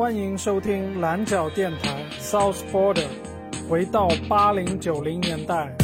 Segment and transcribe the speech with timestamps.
[0.00, 3.04] 欢迎收听蓝角电台 South Border，
[3.68, 5.76] 回到八零九零年代。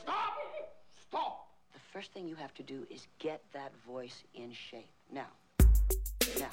[0.00, 0.34] Stop!
[1.08, 1.48] Stop!
[1.72, 4.90] The first thing you have to do is get that voice in shape.
[5.12, 5.26] Now.
[6.38, 6.50] Now.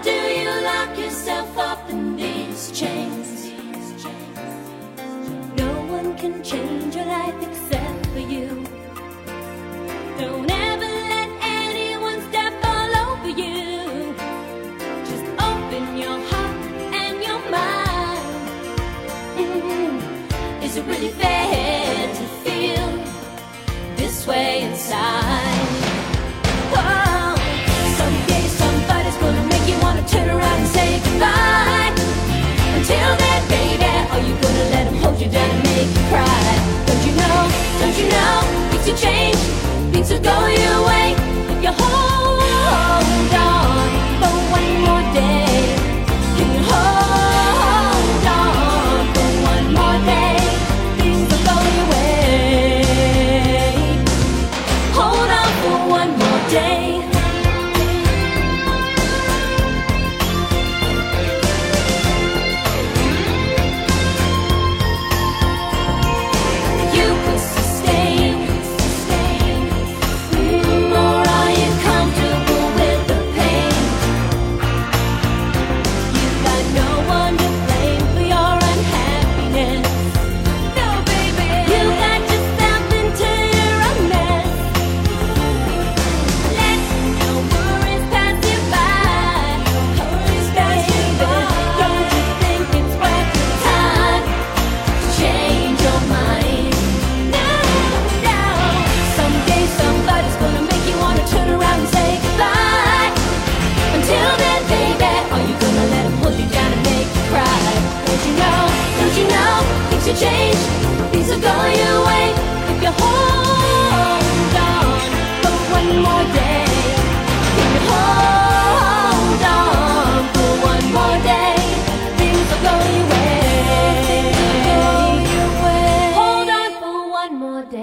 [0.00, 3.17] Do you lock yourself up in these chains?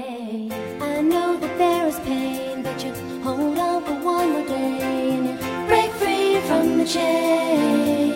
[0.07, 2.93] I know that there is pain, but you
[3.23, 8.15] hold on for one more day and you break free from the chains.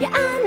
[0.00, 0.39] Yeah, I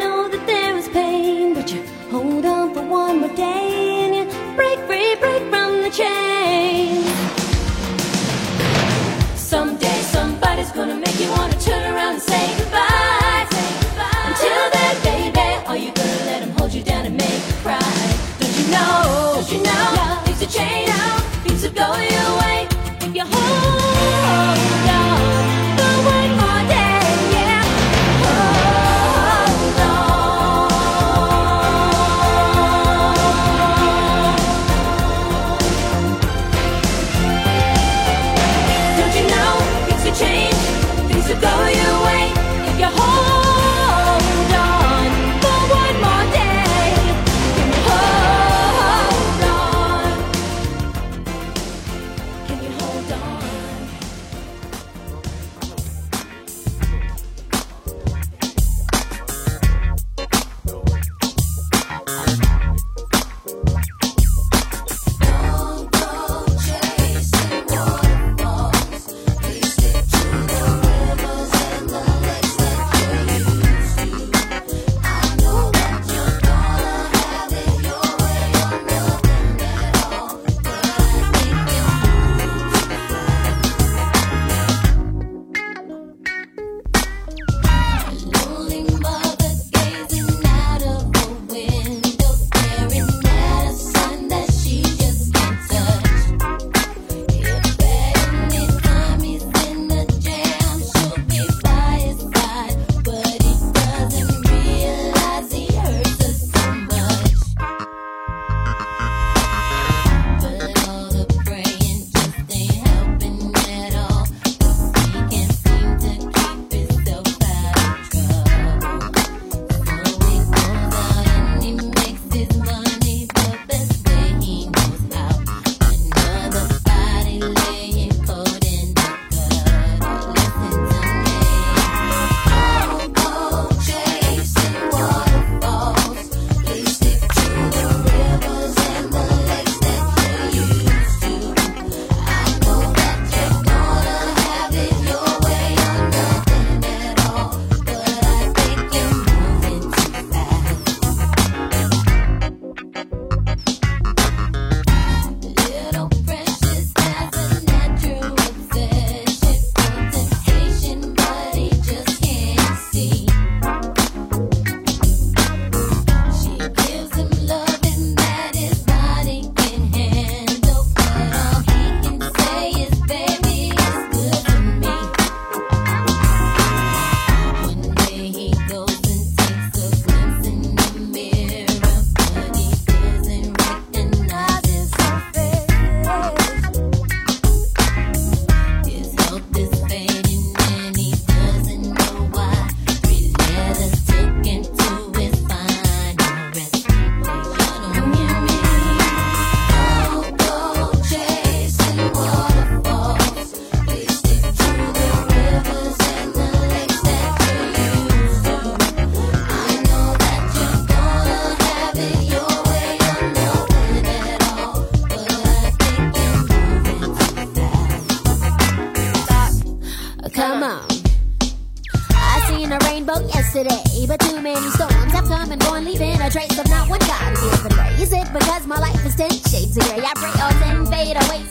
[230.63, 231.43] Ten fade away,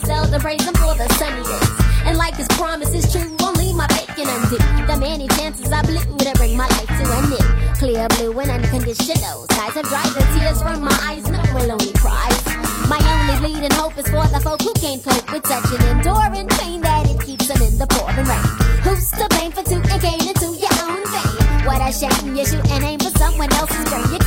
[0.42, 1.70] praise him for the sunny days.
[2.04, 4.58] And like his promise is true, only my bacon undo.
[4.90, 7.78] The many chances I blew to bring my life to an end.
[7.78, 11.92] Clear blue and unconditional skies have dried the tears from my eyes, no will only
[11.94, 12.42] cries.
[12.90, 16.48] My only bleeding hope is for the folk who can't cope with such an enduring
[16.58, 18.46] pain that it keeps them in the pouring rain.
[18.82, 21.32] Who's to blame for two and gain into your own vein?
[21.62, 24.10] What a shame you shoot and aim for someone else's brain.
[24.10, 24.18] You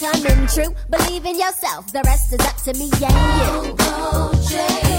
[0.00, 0.74] coming true.
[0.88, 4.89] Believe in yourself, the rest is up to me and you.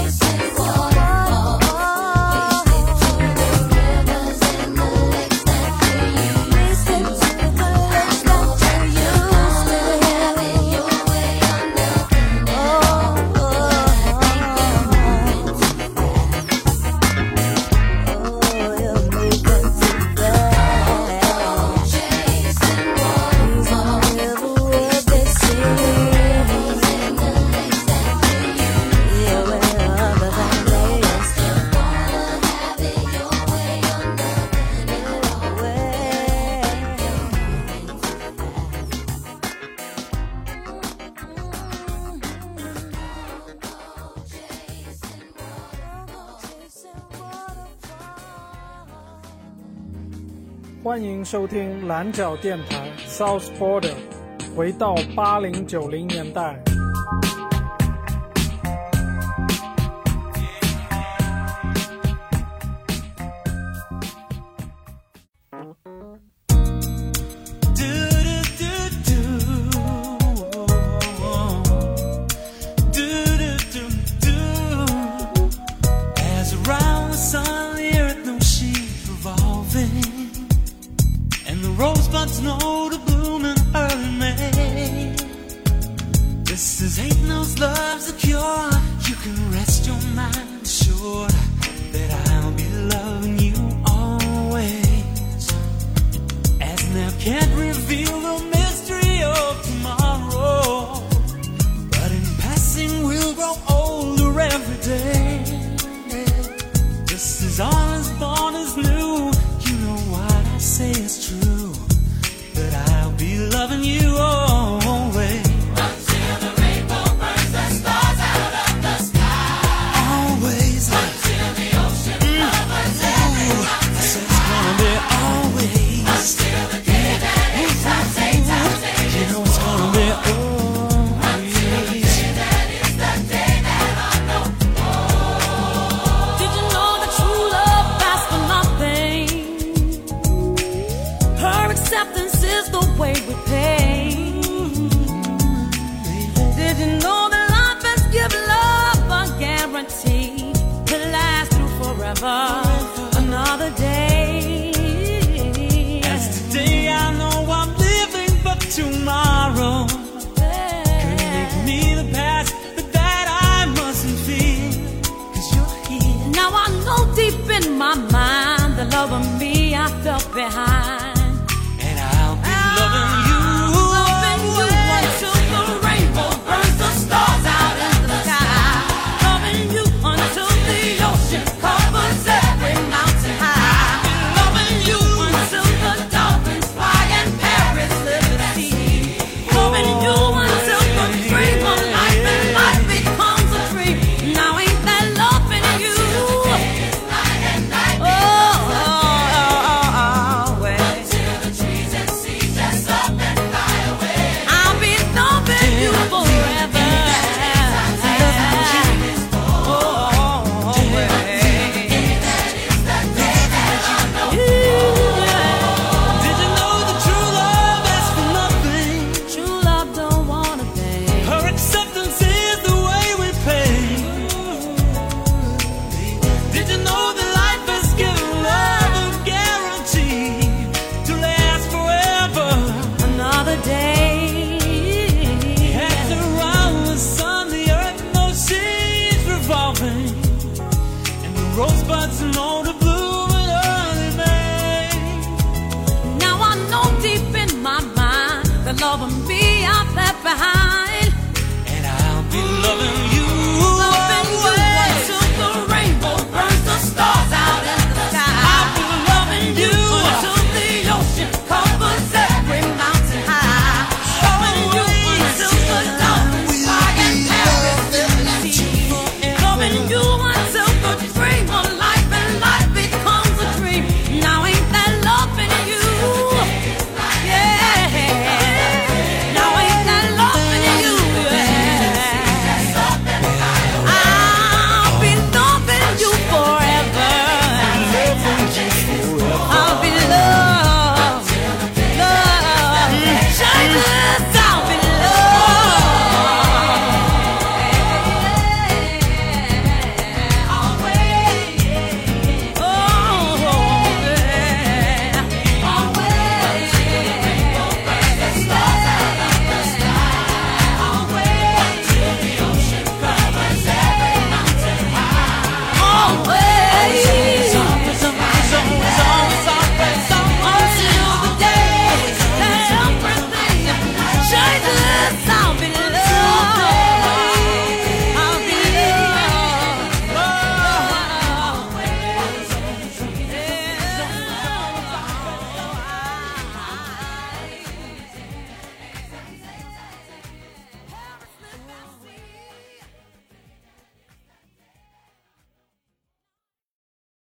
[51.32, 53.94] 收听蓝角电台 South Border，
[54.54, 56.62] 回到八零九零年代。